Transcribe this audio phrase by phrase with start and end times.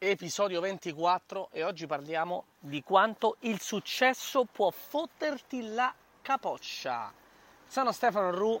[0.00, 7.12] episodio 24 e oggi parliamo di quanto il successo può fotterti la capoccia.
[7.66, 8.60] Sono Stefano Ru,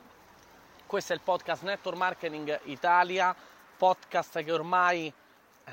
[0.84, 3.34] questo è il podcast Network Marketing Italia,
[3.76, 5.72] podcast che ormai eh,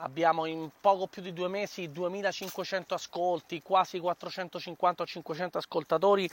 [0.00, 6.28] abbiamo in poco più di due mesi 2500 ascolti, quasi 450 o 500 ascoltatori.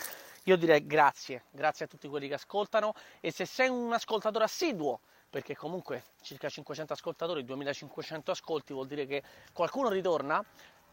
[0.46, 5.00] Io direi grazie, grazie a tutti quelli che ascoltano e se sei un ascoltatore assiduo
[5.30, 10.44] perché comunque circa 500 ascoltatori, 2500 ascolti vuol dire che qualcuno ritorna,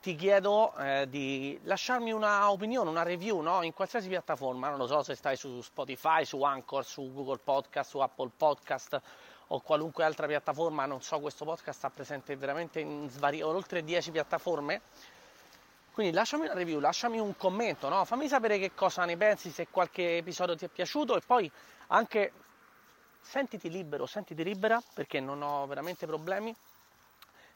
[0.02, 3.62] ti chiedo eh, di lasciarmi una opinione, una review no?
[3.62, 7.88] in qualsiasi piattaforma, non lo so se stai su Spotify, su Anchor, su Google Podcast,
[7.88, 9.00] su Apple Podcast
[9.48, 14.10] o qualunque altra piattaforma, non so, questo podcast sta presente veramente in svari- oltre 10
[14.10, 14.80] piattaforme.
[15.92, 18.04] Quindi lasciami una review, lasciami un commento, no?
[18.04, 21.50] fammi sapere che cosa ne pensi, se qualche episodio ti è piaciuto e poi
[21.88, 22.32] anche
[23.20, 26.54] sentiti libero, sentiti libera perché non ho veramente problemi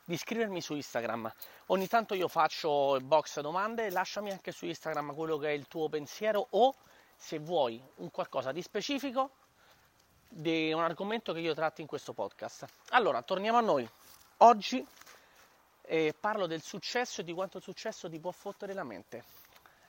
[0.04, 1.30] di iscrivermi su Instagram.
[1.66, 5.88] Ogni tanto io faccio box domande, lasciami anche su Instagram quello che è il tuo
[5.88, 6.74] pensiero o
[7.16, 9.32] se vuoi un qualcosa di specifico
[10.28, 12.66] di un argomento che io tratto in questo podcast.
[12.90, 13.88] Allora, torniamo a noi.
[14.38, 14.86] Oggi
[15.82, 19.24] eh, parlo del successo e di quanto il successo ti può fottere la mente.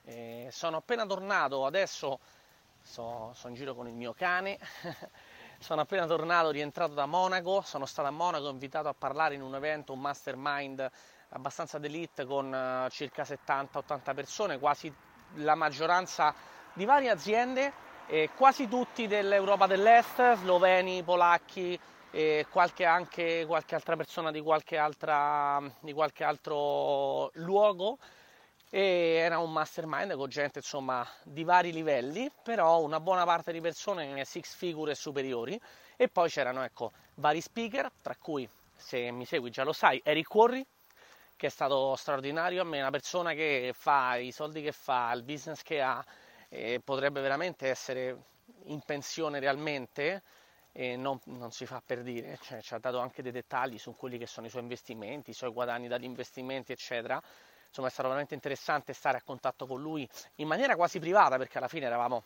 [0.06, 2.20] Eh, sono appena tornato, adesso
[2.82, 4.58] sono so in giro con il mio cane
[5.62, 9.56] Sono appena tornato, rientrato da Monaco, sono stato a Monaco invitato a parlare in un
[9.56, 10.90] evento, un mastermind
[11.32, 14.92] abbastanza d'elite con uh, circa 70-80 persone, quasi
[15.36, 16.34] la maggioranza
[16.72, 17.73] di varie aziende,
[18.10, 21.80] eh, quasi tutti dell'Europa dell'Est, sloveni, polacchi,
[22.12, 28.00] e qualche, anche qualche altra persona di qualche, altra, di qualche altro luogo.
[28.72, 33.62] E era un mastermind con gente insomma di vari livelli, però una buona parte di
[33.62, 35.60] persone six figure e superiori.
[35.96, 40.34] E poi c'erano ecco vari speaker, tra cui se mi segui già lo sai, Eric
[40.34, 40.66] Worry
[41.36, 45.23] che è stato straordinario, a me una persona che fa i soldi che fa, il
[45.23, 46.04] business che ha
[46.50, 48.17] e potrebbe veramente essere
[48.65, 50.23] in pensione realmente
[50.71, 53.95] e non, non si fa per dire, cioè, ci ha dato anche dei dettagli su
[53.95, 57.21] quelli che sono i suoi investimenti, i suoi guadagni dagli investimenti eccetera
[57.67, 61.59] insomma è stato veramente interessante stare a contatto con lui in maniera quasi privata perché
[61.59, 62.23] alla fine eravamo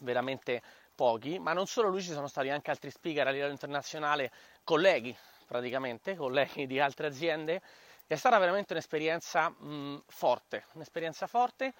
[0.00, 0.62] veramente
[0.94, 4.30] pochi, ma non solo lui, ci sono stati anche altri speaker a livello internazionale,
[4.64, 7.60] colleghi praticamente, colleghi di altre aziende.
[8.06, 11.72] È stata veramente un'esperienza mh, forte, un'esperienza forte.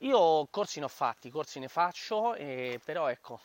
[0.00, 3.40] Io corsi ne ho fatti, corsi ne faccio, e, però ecco,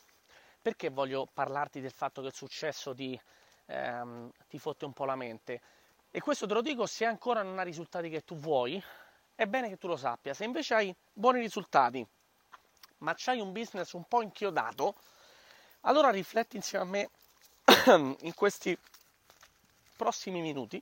[0.61, 3.19] perché voglio parlarti del fatto che il successo ti,
[3.67, 5.61] ehm, ti fotte un po' la mente?
[6.11, 8.81] E questo te lo dico se ancora non ha risultati che tu vuoi,
[9.35, 10.33] è bene che tu lo sappia.
[10.33, 12.05] Se invece hai buoni risultati,
[12.99, 14.95] ma c'hai un business un po' inchiodato,
[15.81, 18.77] allora rifletti insieme a me in questi
[19.95, 20.81] prossimi minuti,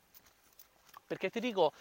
[1.06, 1.74] perché ti dico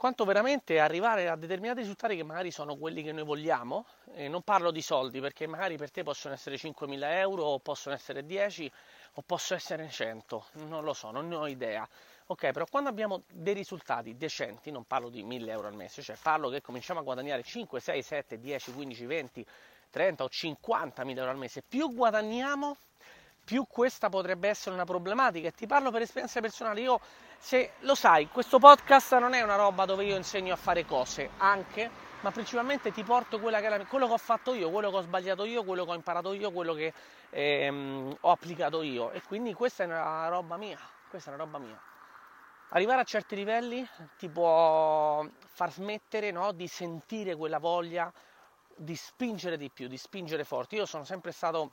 [0.00, 3.84] quanto veramente arrivare a determinati risultati che magari sono quelli che noi vogliamo,
[4.14, 7.94] e non parlo di soldi perché magari per te possono essere 5.000 euro o possono
[7.94, 8.72] essere 10
[9.16, 11.86] o possono essere 100, non lo so, non ne ho idea.
[12.28, 16.16] Ok, però quando abbiamo dei risultati decenti, non parlo di 1000 euro al mese, cioè
[16.16, 19.46] parlo che cominciamo a guadagnare 5, 6, 7, 10, 15, 20,
[19.90, 22.74] 30 o 50 mila euro al mese, più guadagniamo,
[23.50, 25.48] più questa potrebbe essere una problematica.
[25.48, 26.82] E ti parlo per esperienza personale.
[26.82, 27.00] Io,
[27.36, 31.30] se lo sai, questo podcast non è una roba dove io insegno a fare cose,
[31.38, 31.90] anche,
[32.20, 35.44] ma principalmente ti porto che la, quello che ho fatto io, quello che ho sbagliato
[35.44, 36.92] io, quello che ho imparato io, quello che
[37.30, 39.10] ehm, ho applicato io.
[39.10, 40.78] E quindi questa è una roba mia.
[41.08, 41.82] Questa è una roba mia.
[42.68, 43.84] Arrivare a certi livelli
[44.16, 48.12] ti può far smettere no, di sentire quella voglia
[48.76, 50.76] di spingere di più, di spingere forte.
[50.76, 51.72] Io sono sempre stato,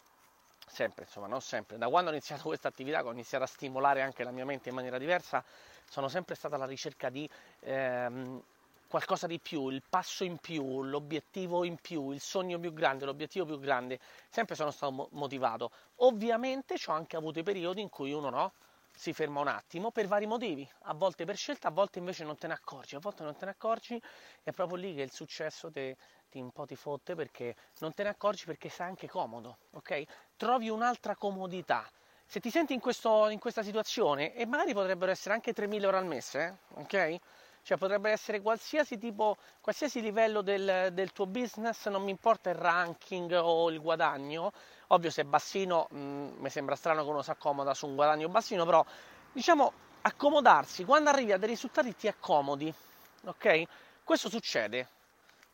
[0.67, 4.01] sempre, insomma, non sempre, da quando ho iniziato questa attività, che ho iniziato a stimolare
[4.01, 5.43] anche la mia mente in maniera diversa,
[5.89, 7.27] sono sempre stata alla ricerca di
[7.61, 8.41] ehm,
[8.87, 13.45] qualcosa di più, il passo in più, l'obiettivo in più, il sogno più grande, l'obiettivo
[13.45, 13.99] più grande.
[14.29, 15.71] Sempre sono stato motivato.
[15.97, 18.51] Ovviamente ho anche avuto i periodi in cui uno no
[18.97, 22.35] si ferma un attimo per vari motivi, a volte per scelta, a volte invece non
[22.35, 24.01] te ne accorgi, a volte non te ne accorgi,
[24.41, 25.95] è proprio lì che il successo te,
[26.29, 30.03] ti un po' ti fotte perché non te ne accorgi perché sei anche comodo, ok?
[30.35, 31.87] Trovi un'altra comodità.
[32.25, 35.97] Se ti senti in, questo, in questa situazione, e magari potrebbero essere anche 3.000 euro
[35.97, 36.81] al mese, eh?
[36.81, 37.17] ok?
[37.61, 42.55] Cioè potrebbe essere qualsiasi tipo, qualsiasi livello del, del tuo business, non mi importa il
[42.55, 44.53] ranking o il guadagno,
[44.87, 47.95] Ovvio se è bassino mh, mm, mi sembra strano che uno si accomoda su un
[47.95, 48.85] guadagno bassino, però
[49.31, 52.73] diciamo accomodarsi, quando arrivi a dei risultati ti accomodi,
[53.25, 53.63] ok?
[54.03, 54.87] Questo succede,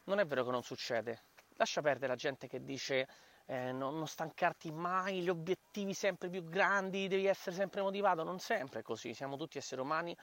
[0.04, 1.22] non è vero che non succede,
[1.56, 3.08] lascia perdere la gente che dice
[3.46, 8.40] eh, non, non, stancarti mai, gli obiettivi sempre più grandi, devi essere sempre motivato, non
[8.40, 10.16] sempre è così, siamo tutti esseri umani,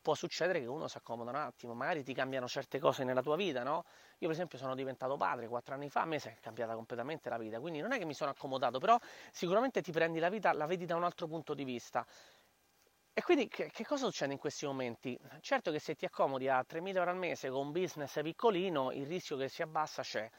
[0.00, 3.36] può succedere che uno si accomoda un attimo, magari ti cambiano certe cose nella tua
[3.36, 3.84] vita, no?
[4.18, 7.28] Io per esempio sono diventato padre quattro anni fa, a me si è cambiata completamente
[7.28, 8.98] la vita, quindi non è che mi sono accomodato, però
[9.32, 12.06] sicuramente ti prendi la vita, la vedi da un altro punto di vista.
[13.18, 15.18] E quindi che, che, cosa succede in questi momenti?
[15.40, 19.06] Certo che se ti accomodi a 3.000 euro al mese con un business piccolino, il
[19.06, 20.30] rischio che si abbassa c'è.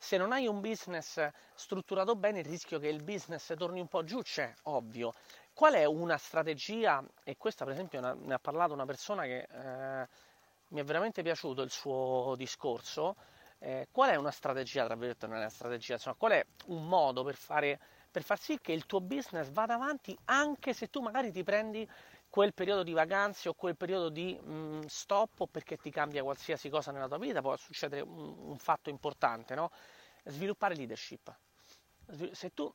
[0.00, 4.04] Se non hai un business strutturato bene, il rischio che il business torni un po'
[4.04, 5.14] giù c'è, ovvio.
[5.58, 7.04] Qual è una strategia?
[7.24, 10.08] E questa per esempio ne ha parlato una persona che eh,
[10.68, 13.16] mi è veramente piaciuto il suo discorso.
[13.58, 16.86] Eh, qual è una strategia, tra virgolette, non è una strategia, insomma, qual è un
[16.86, 21.00] modo per, fare, per far sì che il tuo business vada avanti anche se tu
[21.00, 21.84] magari ti prendi
[22.30, 26.22] quel periodo di vacanze o quel periodo di mh, mm, stop o perché ti cambia
[26.22, 29.72] qualsiasi cosa nella tua vita, può succedere un, un fatto importante, no?
[30.22, 31.36] Sviluppare leadership.
[32.30, 32.72] Se tu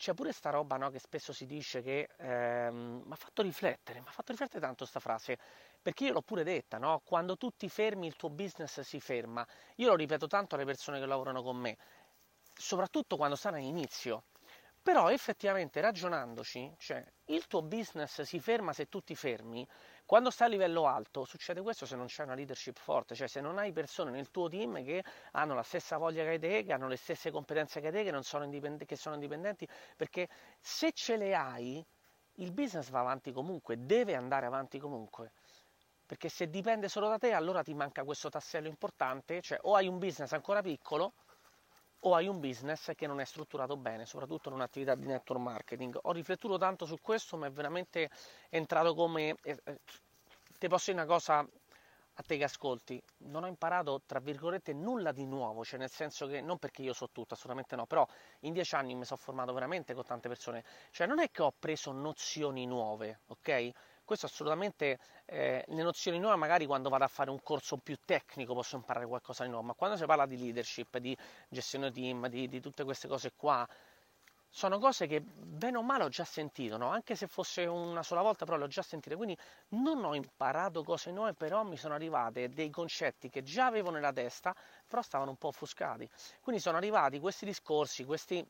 [0.00, 4.00] c'è pure sta roba no, che spesso si dice che ehm, mi ha fatto riflettere,
[4.00, 5.36] mi ha fatto riflettere tanto questa frase,
[5.82, 7.02] perché io l'ho pure detta, no?
[7.04, 9.46] quando tu ti fermi il tuo business si ferma.
[9.76, 11.76] Io lo ripeto tanto alle persone che lavorano con me,
[12.54, 14.24] soprattutto quando stanno all'inizio.
[14.82, 19.66] Però effettivamente ragionandoci, cioè il tuo business si ferma se tu ti fermi,
[20.06, 23.40] quando stai a livello alto succede questo se non c'è una leadership forte, cioè se
[23.42, 26.88] non hai persone nel tuo team che hanno la stessa voglia che te, che hanno
[26.88, 30.28] le stesse competenze che te, che, sono, indipendenti, che sono indipendenti, perché
[30.58, 31.86] se ce le hai
[32.36, 35.32] il business va avanti comunque, deve andare avanti comunque.
[36.06, 39.86] Perché se dipende solo da te, allora ti manca questo tassello importante, cioè o hai
[39.86, 41.12] un business ancora piccolo
[42.00, 45.98] o hai un business che non è strutturato bene, soprattutto in un'attività di network marketing.
[46.02, 48.08] Ho riflettuto tanto su questo, ma è veramente
[48.48, 49.36] entrato come...
[49.42, 49.80] Eh, eh,
[50.58, 55.10] ti posso dire una cosa a te che ascolti, non ho imparato, tra virgolette, nulla
[55.10, 58.06] di nuovo, cioè nel senso che, non perché io so tutto, assolutamente no, però
[58.40, 61.54] in dieci anni mi sono formato veramente con tante persone, cioè non è che ho
[61.58, 63.70] preso nozioni nuove, ok?
[64.10, 68.54] Questo assolutamente, eh, le nozioni nuove magari quando vado a fare un corso più tecnico
[68.54, 71.16] posso imparare qualcosa di nuovo, ma quando si parla di leadership, di
[71.48, 73.64] gestione team, di, di tutte queste cose qua,
[74.48, 76.88] sono cose che bene o male ho già sentito, no?
[76.88, 80.82] anche se fosse una sola volta, però le ho già sentite, quindi non ho imparato
[80.82, 84.52] cose nuove, però mi sono arrivate dei concetti che già avevo nella testa,
[84.88, 86.10] però stavano un po' offuscati.
[86.40, 88.44] Quindi sono arrivati questi discorsi, questi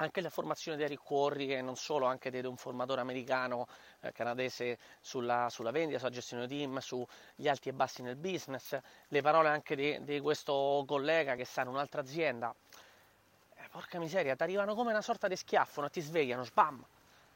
[0.00, 3.66] anche la formazione di Eric Quarry e non solo, anche di un formatore americano,
[4.00, 9.22] eh, canadese sulla, sulla, vendita, sulla gestione team, sugli alti e bassi nel business, le
[9.22, 12.54] parole anche di, di questo collega che sta in un'altra azienda.
[13.54, 15.90] Eh, porca miseria, ti arrivano come una sorta di schiaffo, no?
[15.90, 16.82] ti svegliano, spam,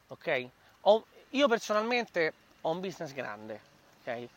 [0.07, 0.49] ok?
[0.81, 3.61] Ho, io personalmente ho un business grande,
[4.01, 4.27] ok?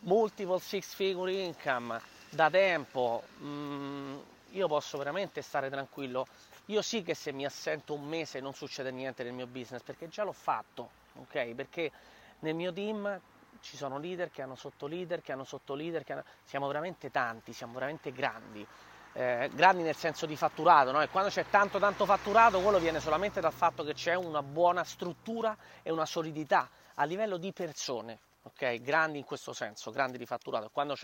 [0.00, 2.00] Multiple six figure income
[2.30, 4.18] da tempo, mm,
[4.56, 6.26] io posso veramente stare tranquillo
[6.66, 10.08] io sì che se mi assento un mese non succede niente nel mio business perché
[10.08, 11.54] già l'ho fatto, ok?
[11.54, 11.92] Perché
[12.40, 13.20] nel mio team
[13.60, 16.24] ci sono leader che hanno sotto leader, che hanno sotto leader, hanno...
[16.42, 18.66] siamo veramente tanti, siamo veramente grandi.
[19.12, 21.00] Eh, grandi nel senso di fatturato, no?
[21.00, 24.84] e quando c'è tanto tanto fatturato quello viene solamente dal fatto che c'è una buona
[24.84, 28.80] struttura e una solidità a livello di persone, ok?
[28.80, 30.70] Grandi in questo senso, grandi di fatturato.
[30.70, 30.96] Quando,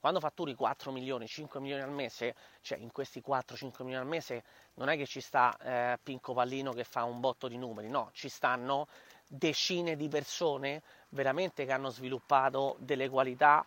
[0.00, 4.44] quando fatturi 4 milioni, 5 milioni al mese, cioè in questi 4-5 milioni al mese
[4.74, 8.10] non è che ci sta eh, Pinco Pallino che fa un botto di numeri, no,
[8.12, 8.86] ci stanno
[9.26, 13.64] decine di persone veramente che hanno sviluppato delle qualità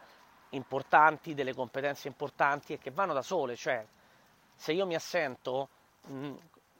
[0.51, 3.85] importanti, delle competenze importanti e che vanno da sole, cioè
[4.55, 5.69] se io mi assento
[6.05, 6.33] mh,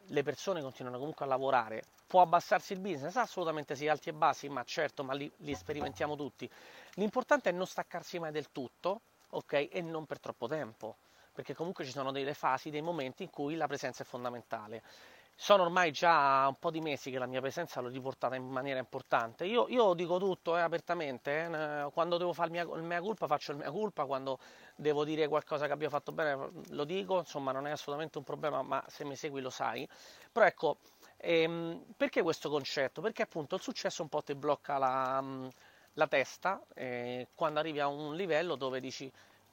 [0.08, 1.84] le persone continuano comunque a lavorare.
[2.08, 3.18] Può abbassarsi il business?
[3.18, 6.50] Assolutamente sì, alti e bassi, ma certo, ma li, li sperimentiamo tutti.
[6.94, 9.68] L'importante è non staccarsi mai del tutto, ok?
[9.70, 10.96] E non per troppo tempo,
[11.34, 14.82] perché comunque ci sono delle fasi, dei momenti in cui la presenza è fondamentale.
[15.40, 18.80] Sono ormai già un po' di mesi che la mia presenza l'ho riportata in maniera
[18.80, 19.46] importante.
[19.46, 23.28] Io, io dico tutto eh, apertamente, eh, quando devo fare il mia, il mea colpa
[23.28, 24.40] faccio il mea colpa, quando
[24.76, 28.64] devo dire qualcosa che abbia fatto bene lo dico, insomma non è assolutamente un problema,
[28.64, 29.88] ma se mi segui lo sai.
[30.32, 30.78] Però ecco,
[31.18, 33.02] ehm, perché questo concetto?
[33.02, 35.24] Perché appunto il successo un po' ti blocca la,
[35.94, 39.12] la testa eh, quando arrivi a un livello dove dici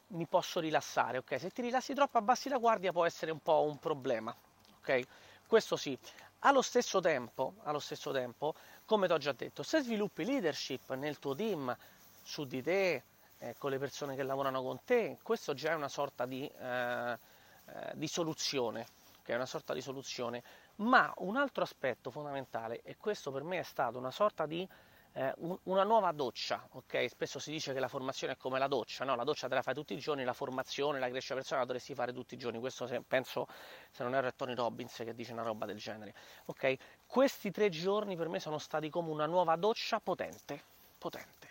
[0.08, 1.38] mi posso rilassare, ok?
[1.40, 4.34] Se ti rilassi troppo, abbassi la guardia può essere un po' un problema,
[4.80, 5.00] ok?
[5.46, 5.98] Questo sì.
[6.40, 8.54] Allo stesso tempo, allo stesso tempo
[8.84, 11.74] come ti ho già detto, se sviluppi leadership nel tuo team,
[12.22, 13.02] su di te,
[13.38, 17.18] eh, con le persone che lavorano con te, questo già è una sorta di, eh,
[17.66, 18.86] eh, di soluzione,
[19.22, 20.42] che è una sorta di soluzione.
[20.76, 24.68] Ma un altro aspetto fondamentale, e questo per me è stato una sorta di
[25.16, 27.08] eh, un, una nuova doccia, ok?
[27.08, 29.14] Spesso si dice che la formazione è come la doccia, no?
[29.14, 31.94] La doccia te la fai tutti i giorni, la formazione, la crescita personale la dovresti
[31.94, 32.58] fare tutti i giorni.
[32.58, 33.46] Questo se, penso,
[33.90, 36.14] se non erro, è Tony Robbins che dice una roba del genere,
[36.46, 36.76] ok?
[37.06, 40.62] Questi tre giorni per me sono stati come una nuova doccia potente,
[40.98, 41.48] potente.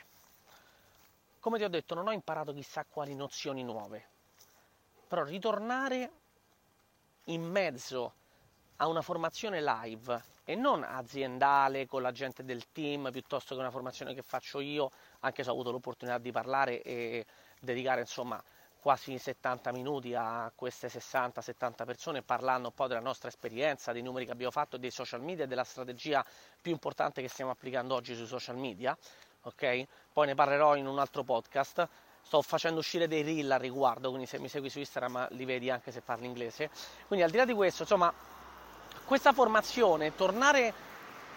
[1.39, 4.05] come ti ho detto, non ho imparato chissà quali nozioni nuove,
[5.07, 6.11] però ritornare
[7.25, 8.13] in mezzo
[8.77, 13.71] a una formazione live e non aziendale con la gente del team piuttosto che una
[13.71, 17.25] formazione che faccio io, anche se ho avuto l'opportunità di parlare e
[17.59, 18.41] dedicare insomma
[18.83, 24.25] quasi 70 minuti a queste 60-70 persone parlando un po' della nostra esperienza, dei numeri
[24.25, 26.25] che abbiamo fatto, dei social media e della strategia
[26.61, 28.97] più importante che stiamo applicando oggi sui social media.
[29.43, 29.85] Ok?
[30.11, 31.87] Poi ne parlerò in un altro podcast.
[32.21, 35.69] Sto facendo uscire dei reel al riguardo, quindi se mi segui su Instagram li vedi
[35.69, 36.69] anche se parli inglese.
[37.07, 38.13] Quindi al di là di questo, insomma,
[39.05, 40.73] questa formazione, tornare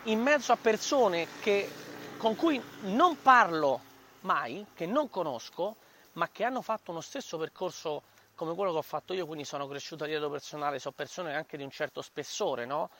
[0.05, 1.71] in mezzo a persone che,
[2.17, 3.81] con cui non parlo
[4.21, 5.77] mai, che non conosco,
[6.13, 8.03] ma che hanno fatto uno stesso percorso
[8.35, 11.57] come quello che ho fatto io, quindi sono cresciuto a livello personale, sono persone anche
[11.57, 12.91] di un certo spessore, no?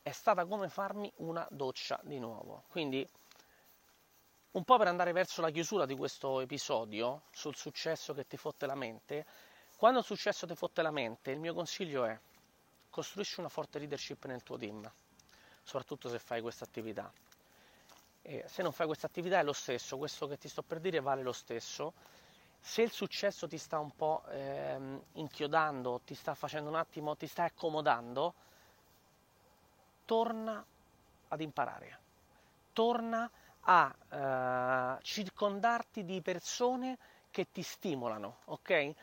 [0.00, 2.64] È stata come farmi una doccia di nuovo.
[2.70, 3.06] Quindi,
[4.52, 8.66] un po' per andare verso la chiusura di questo episodio sul successo che ti fotte
[8.66, 9.26] la mente,
[9.76, 12.18] quando il successo ti fotte la mente, il mio consiglio è
[12.92, 14.88] costruisci una forte leadership nel tuo team,
[15.64, 17.10] soprattutto se fai questa attività
[18.22, 21.00] e se non fai questa attività è lo stesso, questo che ti sto per dire
[21.00, 21.92] vale lo stesso.
[22.60, 27.26] Se il successo ti sta un po' ehm, inchiodando, ti sta facendo un attimo, ti
[27.26, 28.34] sta accomodando,
[30.04, 30.64] torna
[31.28, 31.98] ad imparare,
[32.72, 33.28] torna
[33.62, 36.96] a eh, circondarti di persone
[37.32, 38.94] che ti stimolano, ok?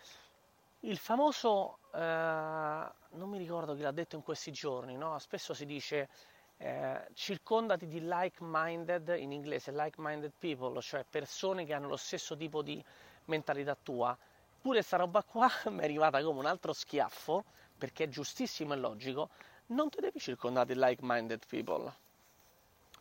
[0.84, 5.20] Il famoso, eh, non mi ricordo chi l'ha detto in questi giorni, no?
[5.20, 6.08] spesso si dice
[6.56, 12.62] eh, circondati di like-minded, in inglese like-minded people, cioè persone che hanno lo stesso tipo
[12.62, 12.82] di
[13.26, 14.18] mentalità tua.
[14.62, 17.44] Pure sta roba qua mi è arrivata come un altro schiaffo,
[17.78, 19.30] perché è giustissimo e logico,
[19.68, 21.94] non ti devi circondare di like-minded people,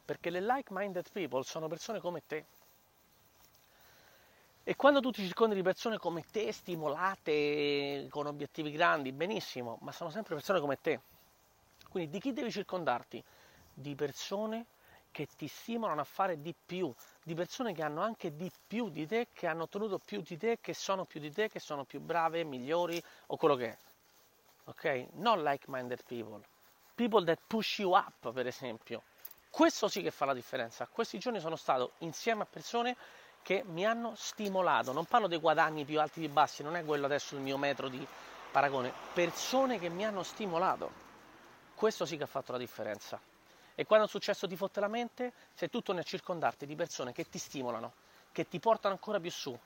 [0.04, 2.44] perché le like-minded people sono persone come te.
[4.68, 9.92] E quando tu ti circondi di persone come te, stimolate, con obiettivi grandi, benissimo, ma
[9.92, 11.00] sono sempre persone come te.
[11.88, 13.24] Quindi di chi devi circondarti?
[13.72, 14.66] di persone
[15.10, 19.06] che ti stimolano a fare di più, di persone che hanno anche di più di
[19.06, 22.00] te, che hanno ottenuto più di te, che sono più di te, che sono più
[22.00, 23.76] brave, migliori o quello che è.
[24.64, 25.06] Ok?
[25.12, 26.44] Non like-minded people.
[26.94, 29.02] People that push you up, per esempio.
[29.48, 30.86] Questo sì che fa la differenza.
[30.86, 32.96] Questi giorni sono stato insieme a persone
[33.48, 34.92] che mi hanno stimolato.
[34.92, 37.88] Non parlo dei guadagni più alti e bassi, non è quello adesso il mio metro
[37.88, 38.06] di
[38.52, 38.92] paragone.
[39.14, 40.90] Persone che mi hanno stimolato.
[41.74, 43.18] Questo sì che ha fatto la differenza.
[43.74, 47.12] E quando il successo ti fotte la mente, sei tu torni a circondarti di persone
[47.12, 47.92] che ti stimolano,
[48.32, 49.58] che ti portano ancora più su.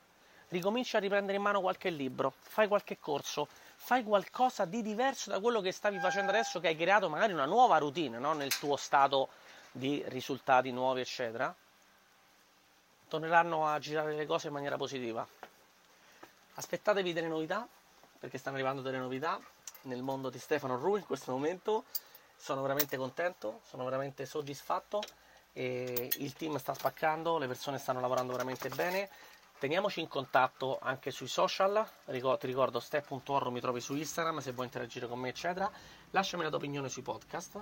[0.46, 5.40] Ricominci a riprendere in mano qualche libro, fai qualche corso, fai qualcosa di diverso da
[5.40, 8.32] quello che stavi facendo adesso, che hai creato magari una nuova routine no?
[8.32, 9.30] nel tuo stato
[9.72, 11.52] di risultati nuovi, eccetera.
[13.12, 15.28] Torneranno a girare le cose in maniera positiva.
[16.54, 17.68] Aspettatevi delle novità,
[18.18, 19.38] perché stanno arrivando delle novità
[19.82, 21.84] nel mondo di Stefano Ru in questo momento
[22.34, 25.02] sono veramente contento, sono veramente soddisfatto
[25.52, 29.10] e il team sta spaccando, le persone stanno lavorando veramente bene.
[29.58, 34.64] Teniamoci in contatto anche sui social, ti ricordo step.orro mi trovi su Instagram se vuoi
[34.64, 35.70] interagire con me eccetera.
[36.12, 37.60] Lasciami la tua opinione sui podcast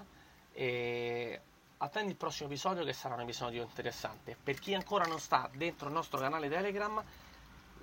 [0.53, 1.41] e
[1.83, 4.37] attendi il prossimo episodio che sarà un episodio interessante.
[4.43, 7.03] Per chi ancora non sta dentro il nostro canale Telegram,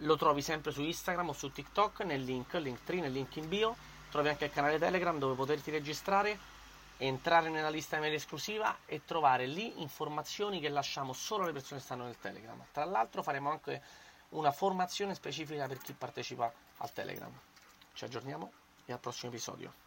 [0.02, 3.48] lo trovi sempre su Instagram o su TikTok nel link, link 3, nel link in
[3.48, 3.76] bio.
[4.12, 6.56] Trovi anche il canale Telegram dove poterti registrare
[6.98, 11.86] entrare nella lista email esclusiva e trovare lì informazioni che lasciamo solo alle persone che
[11.86, 12.64] stanno nel Telegram.
[12.72, 13.82] Tra l'altro faremo anche
[14.30, 17.32] una formazione specifica per chi partecipa al Telegram.
[17.94, 18.52] Ci aggiorniamo
[18.86, 19.86] e al prossimo episodio.